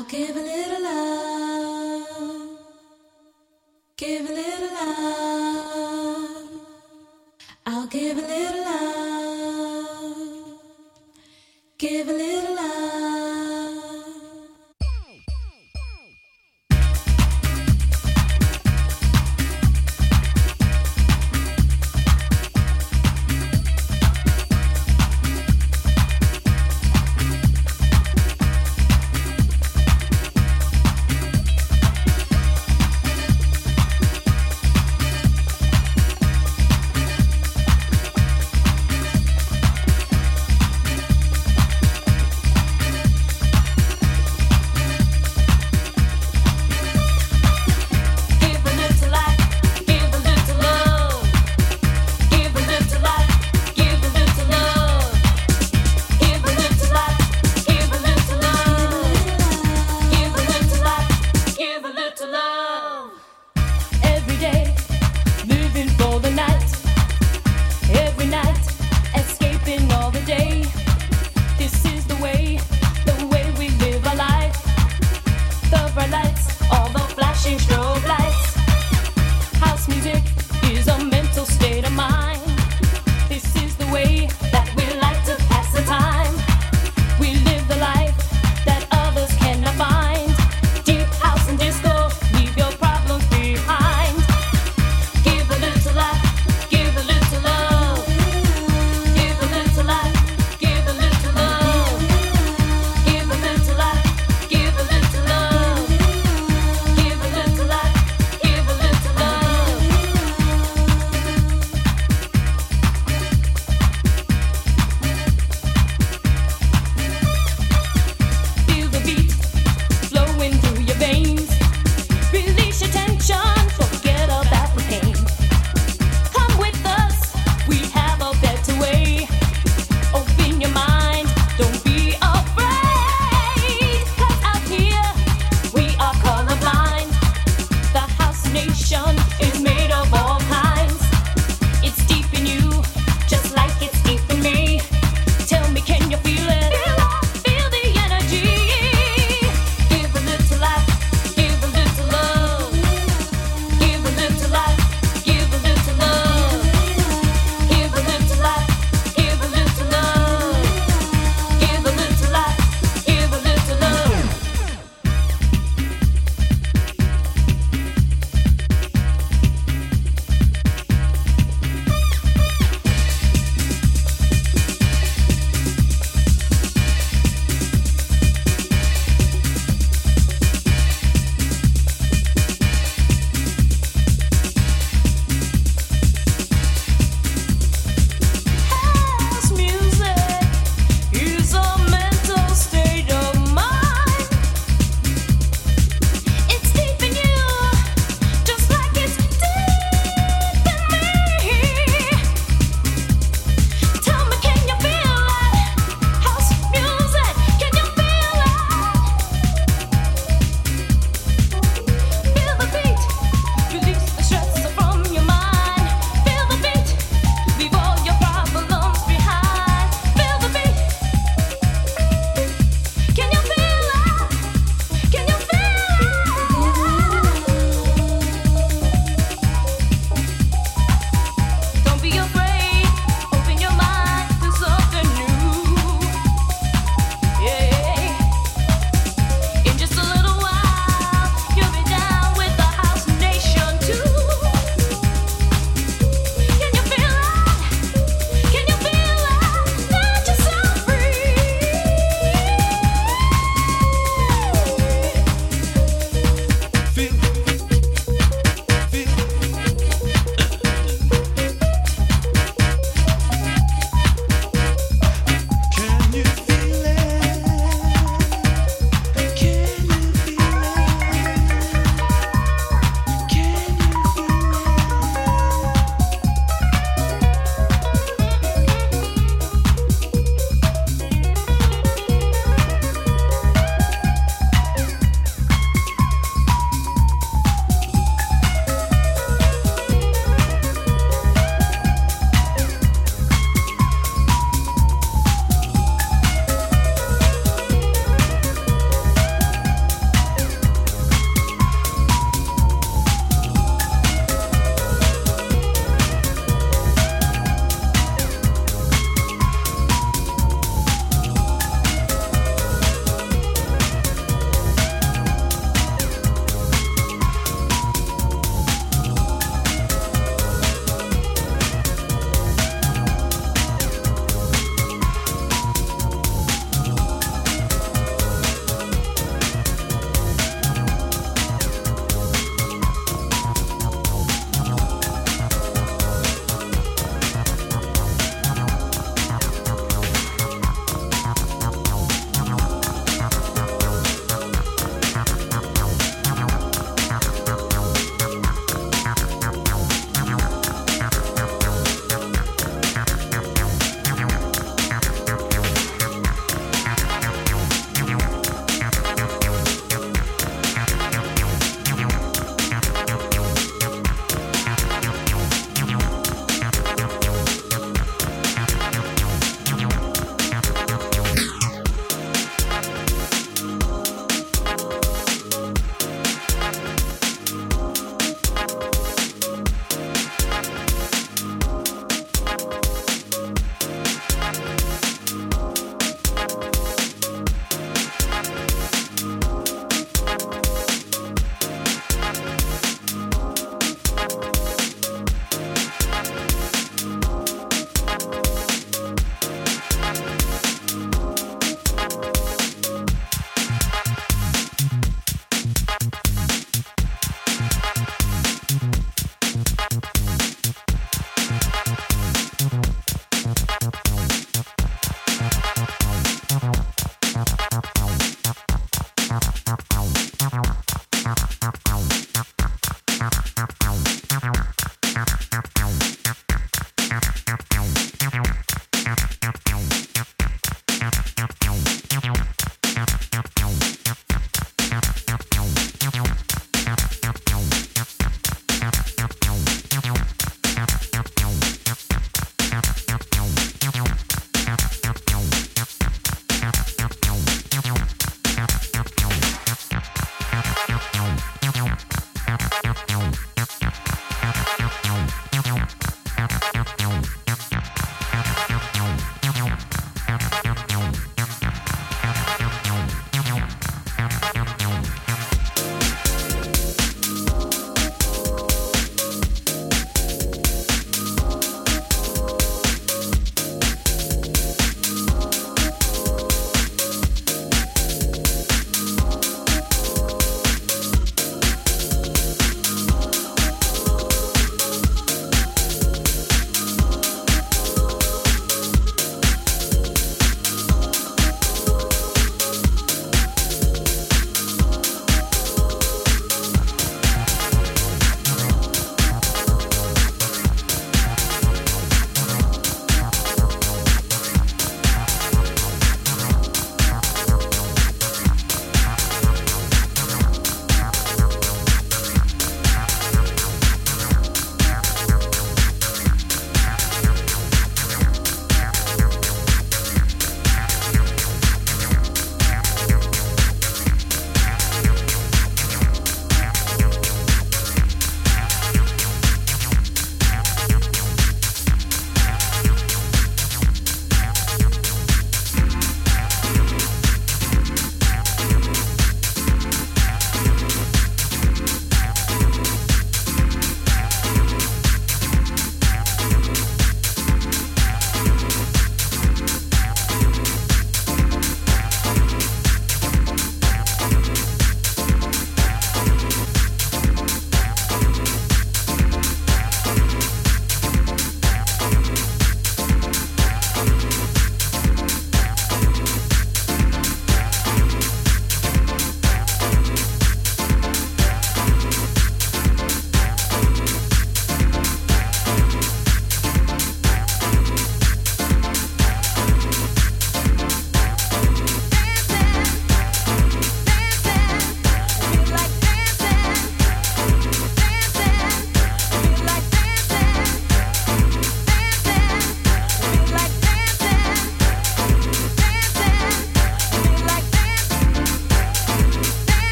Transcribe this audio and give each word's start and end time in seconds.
I'll 0.00 0.06
give 0.06 0.34
a 0.34 0.40
little 0.40 0.82
love. 0.82 1.09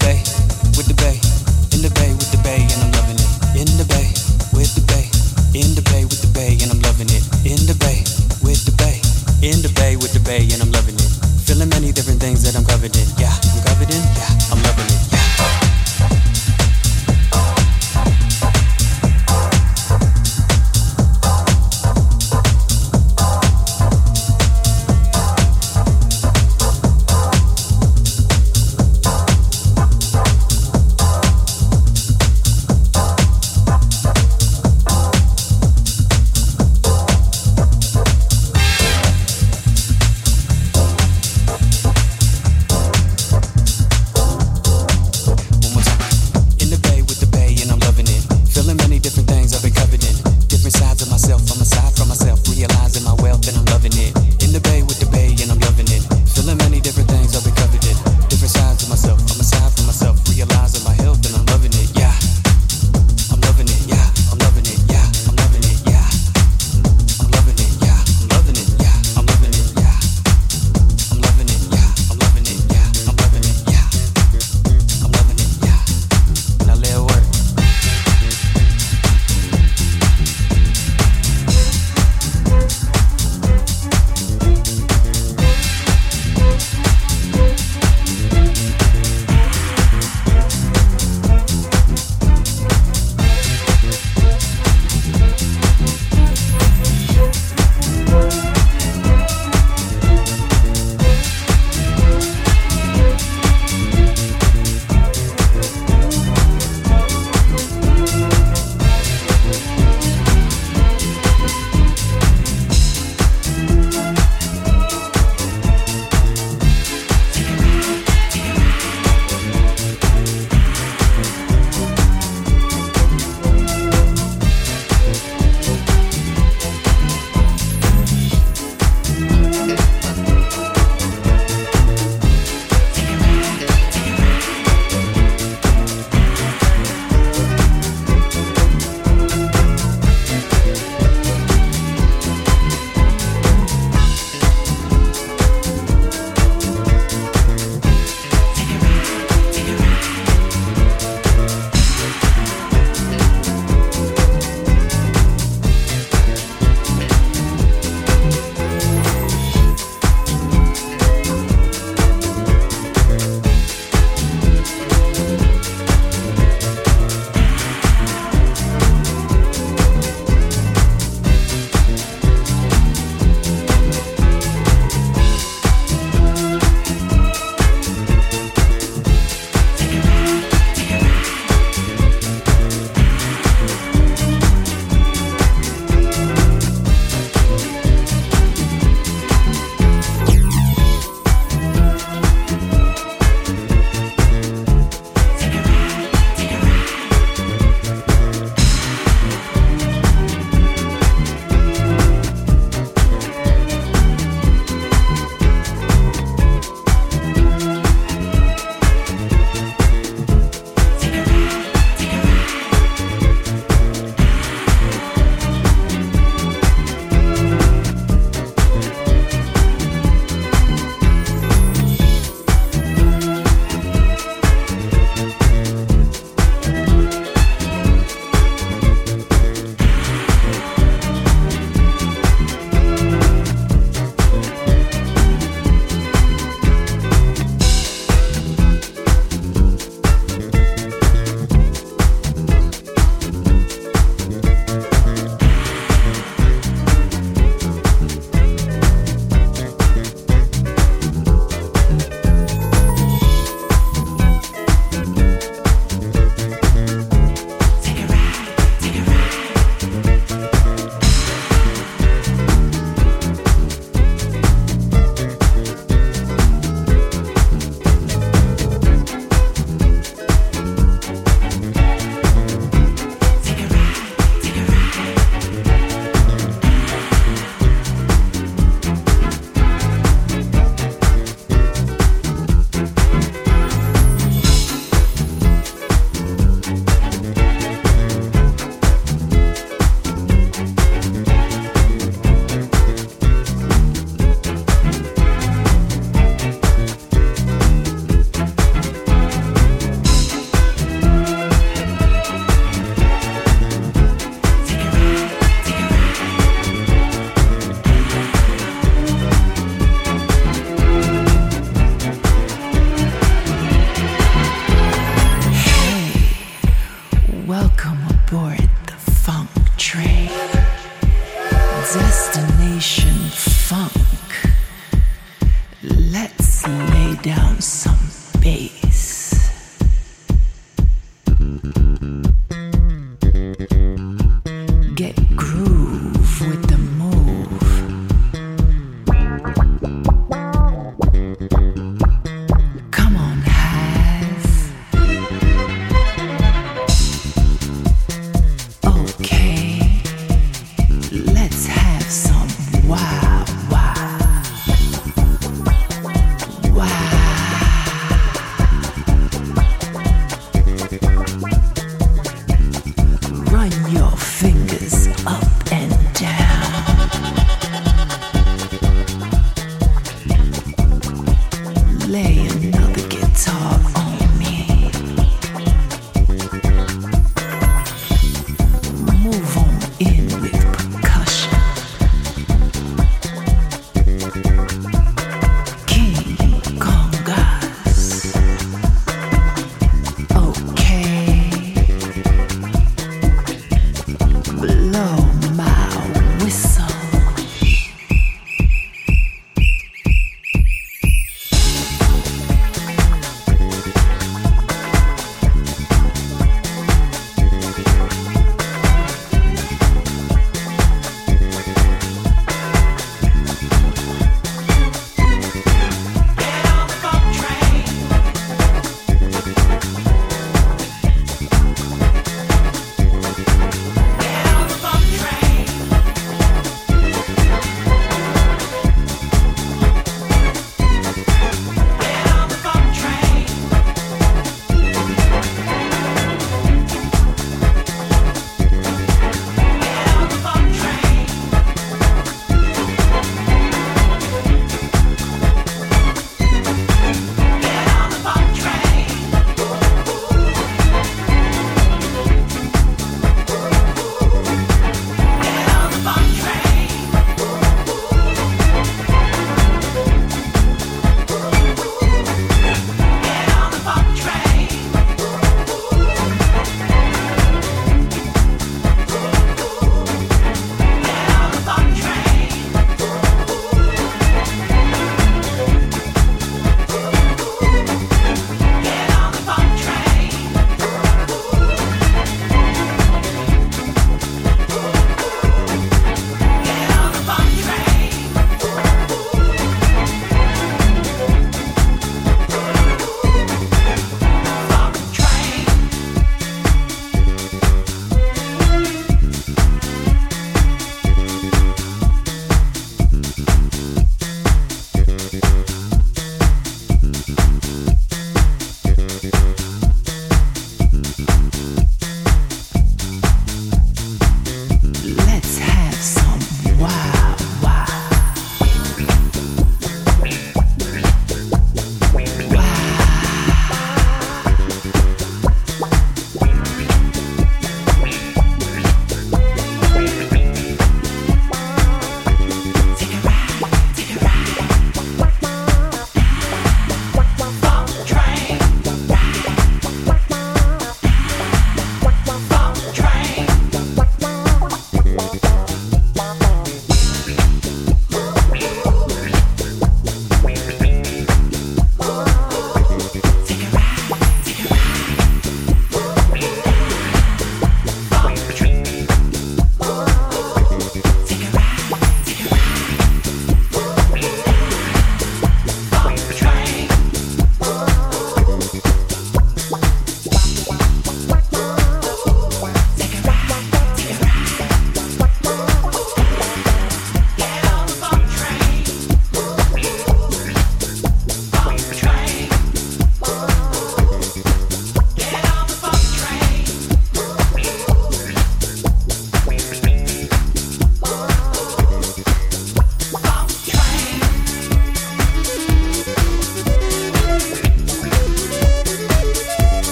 bay, 0.00 0.18
with 0.76 0.88
the 0.88 0.96
bay, 0.96 1.16
in 1.76 1.80
the 1.84 1.92
bay, 1.94 2.10
with 2.16 2.30
the 2.32 2.40
bay, 2.42 2.64
and 2.64 2.80
I'm 2.82 2.92
loving 2.92 3.20
it. 3.20 3.30
In 3.56 3.68
the 3.76 3.84
bay, 3.84 4.08
with 4.52 4.72
the 4.74 4.84
bay, 4.88 5.06
in 5.52 5.74
the 5.76 5.84
bay, 5.92 6.04
with 6.04 6.20
the 6.20 6.30
bay, 6.32 6.56
and 6.60 6.72
I'm 6.72 6.80
loving 6.80 7.08
it. 7.12 7.22
In 7.44 7.60
the 7.68 7.76
bay, 7.78 8.02
with 8.42 8.64
the 8.64 8.74
bay, 8.80 9.00
in 9.44 9.60
the 9.62 9.72
bay, 9.76 9.96
with 9.96 10.12
the 10.12 10.20
bay, 10.20 10.48
and 10.52 10.62
I'm 10.62 10.72
loving 10.72 10.96
it. 10.96 11.10
Feeling 11.44 11.68
many 11.68 11.92
different 11.92 12.20
things 12.20 12.42
that 12.44 12.56
I'm 12.56 12.64
covered 12.64 12.96
in. 12.96 13.19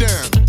down. 0.00 0.39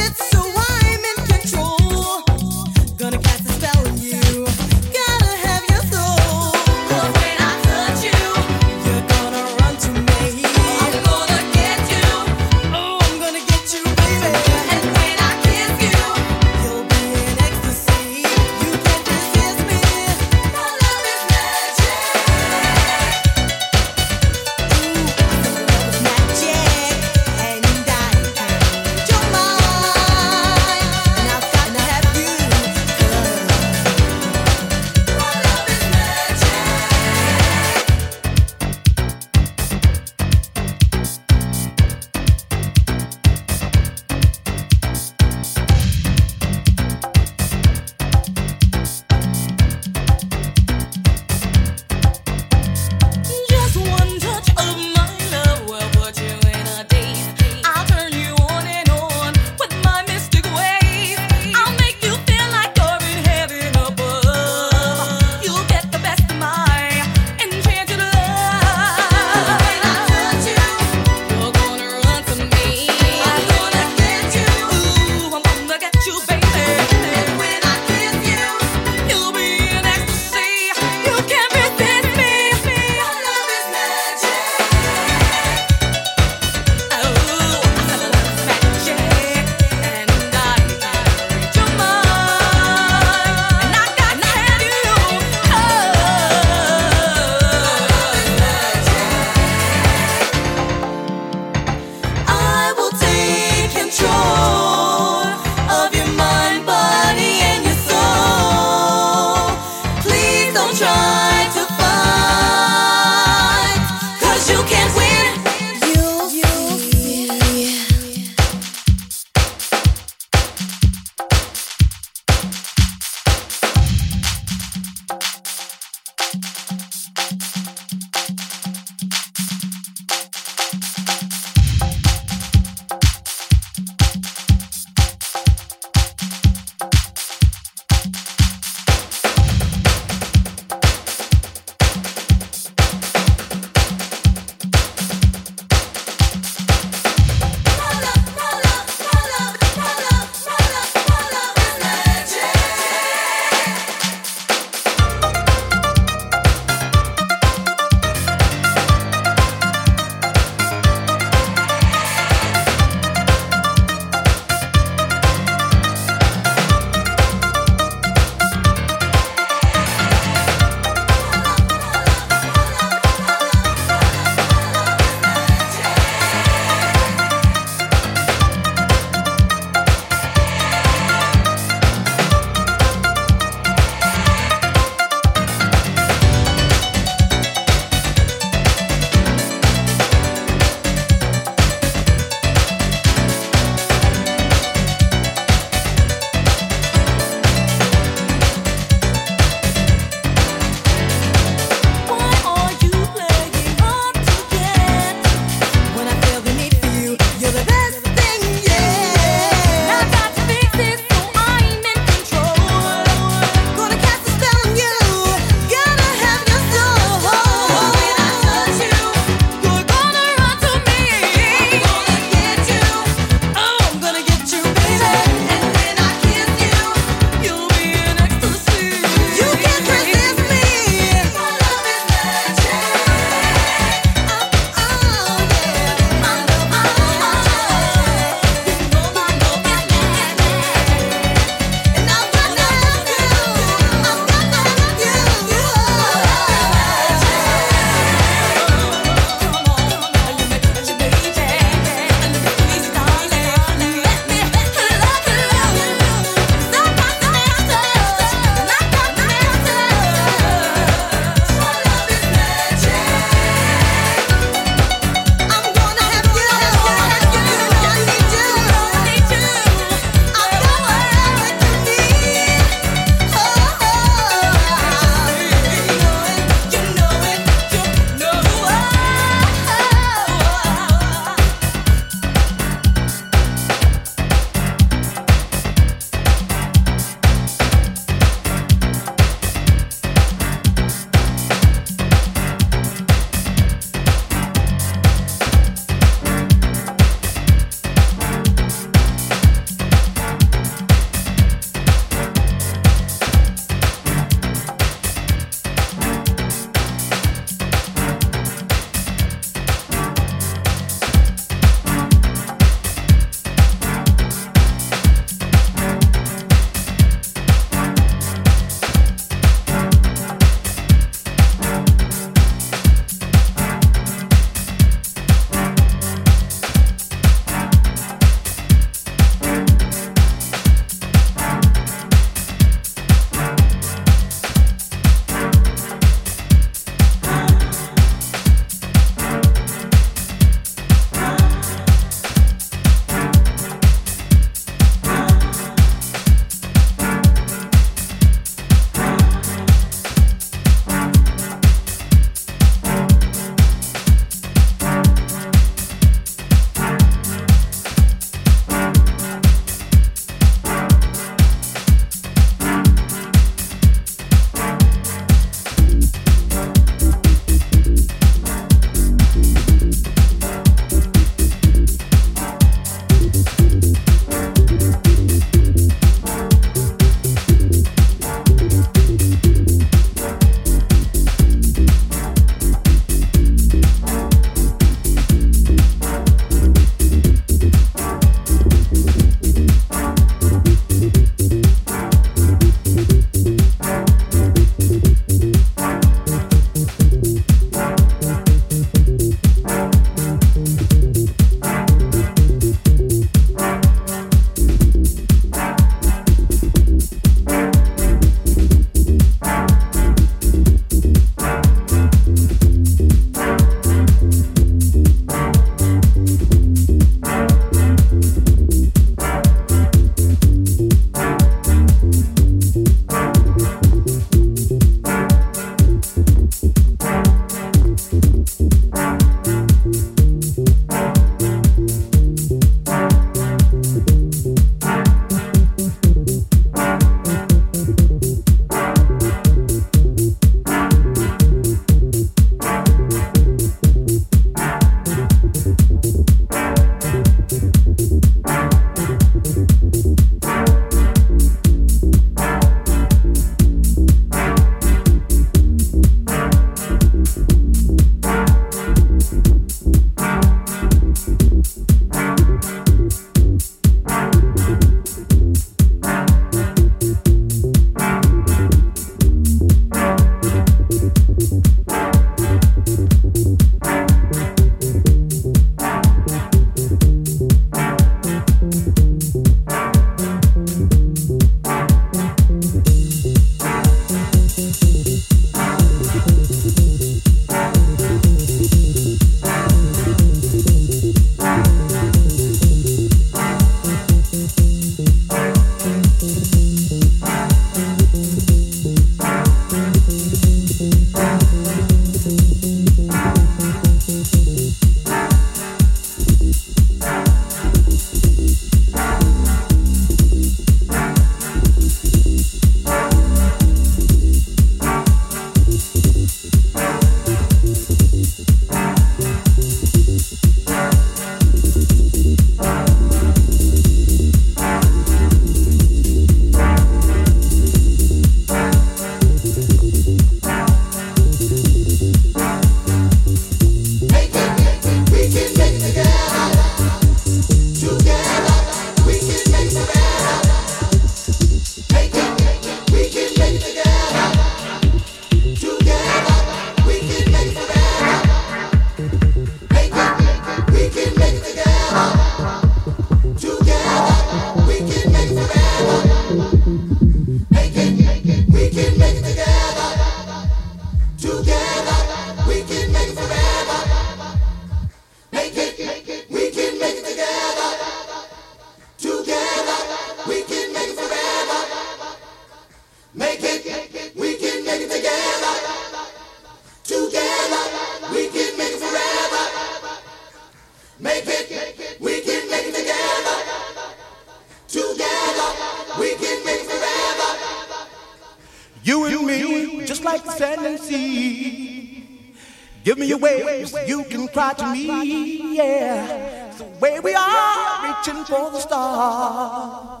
For 598.34 598.50
the 598.50 598.60
stars. 598.60 600.00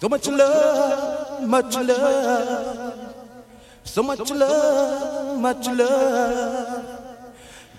So 0.00 0.08
much 0.08 0.26
love, 0.28 1.48
much 1.48 1.74
love. 1.74 3.14
So 3.84 4.02
much 4.02 4.30
love, 4.30 5.40
much 5.40 5.66
love. 5.68 6.84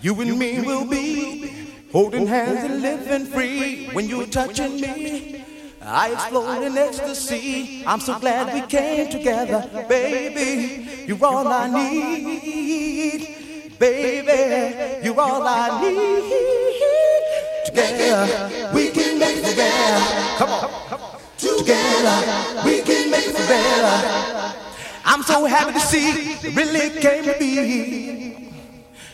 You 0.02 0.20
and 0.20 0.38
me 0.38 0.60
will 0.60 0.84
be 0.84 1.66
holding 1.92 2.26
hands 2.26 2.64
and 2.64 2.82
living 2.82 3.26
free 3.26 3.86
when 3.92 4.08
you're 4.08 4.26
touching 4.26 4.80
me. 4.80 5.44
I 5.80 6.10
explode 6.12 6.62
in 6.64 6.76
ecstasy. 6.76 7.84
I'm 7.86 8.00
so 8.00 8.18
glad 8.18 8.52
we 8.52 8.62
came 8.62 9.08
together, 9.10 9.86
baby. 9.88 11.06
You're 11.06 11.24
all 11.24 11.46
I 11.46 11.68
need, 11.68 13.20
baby. 13.78 15.04
You're 15.04 15.20
all 15.20 15.46
I 15.46 15.80
need. 15.82 16.67
Together, 17.68 18.72
we 18.72 18.90
can 18.90 19.18
make 19.18 19.36
it 19.36 19.56
better. 19.56 20.36
Come 20.38 20.48
on, 20.48 20.70
come 20.88 21.02
on. 21.02 21.20
Together, 21.36 22.64
we 22.64 22.80
can 22.80 23.10
make 23.10 23.26
it 23.26 23.34
better. 23.34 24.54
I'm 25.04 25.22
so 25.22 25.44
happy 25.44 25.72
to 25.74 25.80
see 25.80 26.08
it 26.08 26.56
really 26.56 26.98
came 27.00 27.24
to 27.24 27.38
be. 27.38 28.54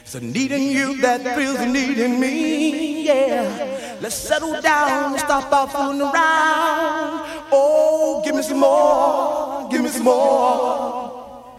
It's 0.03 0.15
needing 0.21 0.71
you 0.71 1.01
that 1.01 1.37
feels 1.37 1.59
needing 1.67 2.21
me, 2.21 3.07
yeah. 3.07 3.99
Let's 4.01 4.15
settle 4.15 4.61
down 4.61 5.13
and 5.13 5.21
stop 5.21 5.53
our 5.53 5.67
fooling 5.67 6.01
around. 6.01 7.27
Oh, 7.51 8.23
give 8.25 8.37
me 8.37 8.43
some 8.43 8.61
more, 8.61 9.69
give 9.69 9.83
me 9.83 9.89
some 9.89 10.05
more. 10.05 11.55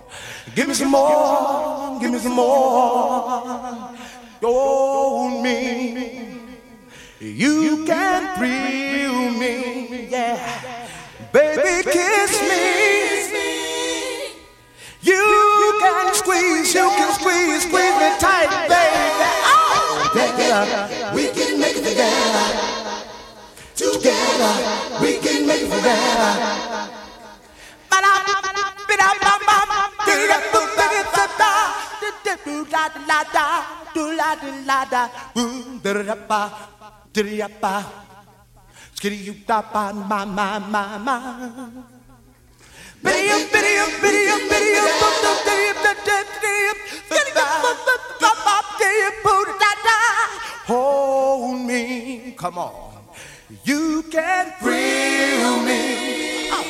Give 0.55 0.69
me 0.69 0.73
some 0.73 0.91
more, 0.91 1.99
give 1.99 2.11
me 2.11 2.19
some 2.19 2.35
more. 2.35 3.91
Oh, 4.41 5.41
me. 5.41 6.34
You 7.25 7.85
can 7.85 8.37
thrill 8.37 9.31
me, 9.31 10.07
yeah. 10.11 10.37
Baby, 11.33 11.89
kiss 11.89 12.39
me. 12.41 12.65
You 15.01 15.77
can 15.81 16.13
squeeze, 16.13 16.75
you 16.75 16.87
can 16.87 17.11
squeeze, 17.13 17.63
squeeze 17.63 17.95
me 17.97 18.09
tight, 18.19 18.67
baby. 18.69 19.31
Oh, 19.43 20.11
together, 20.13 21.15
we 21.15 21.29
can 21.29 21.59
make 21.59 21.77
it 21.77 21.83
together. 21.83 22.45
Together, 23.73 25.01
we 25.01 25.17
can 25.17 25.47
make 25.47 25.63
it 25.63 25.71
together. 25.71 26.55
Skitty 37.15 37.39
you 39.23 39.35
da 39.47 39.61
ba 39.61 39.93
ma 39.93 40.25
ma 40.25 40.59
ma 40.59 40.97
ma. 40.97 41.17
Biddy 43.01 43.29
up, 43.29 43.51
biddy 43.53 43.77
up, 43.77 44.01
biddy 44.01 44.27
up, 44.27 44.41
biddy 44.49 44.75
up, 44.75 45.01
up, 45.07 45.23
up, 45.23 45.45
biddy 45.45 45.69
up, 45.69 45.77
biddy 45.83 46.11
up, 46.11 46.27
biddy 46.41 46.67
up, 46.67 46.77
biddy 47.09 47.31
up, 47.39 47.63
up, 47.63 47.87
up, 47.87 48.21
up, 48.21 48.47
up, 48.47 48.65
up, 49.31 49.47
da, 49.61 49.71
da. 49.85 49.97
Hold 50.67 51.61
me, 51.61 52.33
come 52.35 52.57
on. 52.57 52.73
You 53.63 54.03
can 54.11 54.51
thrill 54.59 55.61
me. 55.63 56.49
Oh, 56.51 56.65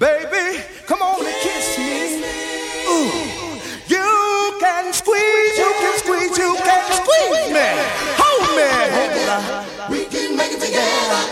baby, 0.00 0.58
come 0.86 1.02
on 1.02 1.24
and 1.24 1.36
kiss 1.36 1.78
me. 1.78 2.20
Ooh. 2.90 3.12
You 3.86 4.56
can 4.58 4.92
squeeze, 4.92 5.56
you 5.56 5.72
can 5.78 5.98
squeeze, 5.98 6.36
you 6.36 6.56
can 6.64 6.92
squeeze 6.98 7.50
me. 7.54 7.68
Hold 8.18 8.56
me. 8.56 9.07
We 9.90 10.06
can 10.06 10.36
make 10.38 10.52
it 10.52 10.60
together. 10.60 11.22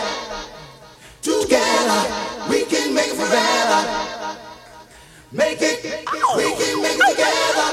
Together, 1.21 2.01
we 2.47 2.63
can 2.65 2.93
make 2.93 3.09
it. 3.09 3.81
Make 5.31 5.61
it, 5.61 5.83
we 6.37 6.53
can 6.53 6.81
make 6.83 6.99
it 6.99 7.09
together. 7.09 7.69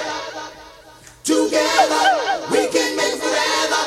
Together, 1.24 2.05
we 2.51 2.68
can 2.68 2.96
make 2.96 3.12
it 3.12 3.20
forever. 3.20 3.82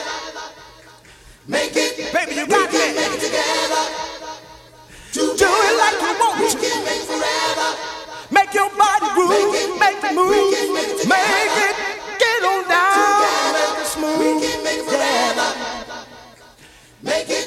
Make 1.48 1.76
it, 1.76 2.14
baby, 2.14 2.36
you 2.36 2.46
got 2.46 2.70
we 2.72 2.78
can 2.78 2.96
make 2.96 3.14
it 3.14 3.22
together. 3.26 3.84
Do 5.14 5.24
it 5.42 5.78
like 5.82 6.00
you 6.06 6.14
want. 6.22 6.38
We 6.38 6.50
make 6.86 7.02
forever. 7.02 7.98
Your 8.54 8.70
body 8.70 9.08
move, 9.14 9.80
make 9.80 10.02
the 10.02 10.14
move, 10.14 10.52
make 11.06 11.58
it, 11.68 11.76
get 12.18 12.44
on 12.44 12.68
down, 12.68 13.86
smooth. 13.86 15.77
Make 17.04 17.30
it 17.30 17.47